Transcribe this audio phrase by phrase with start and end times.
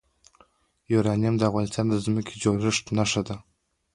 [0.93, 3.35] یورانیم د افغانستان د ځمکې د جوړښت نښه ده.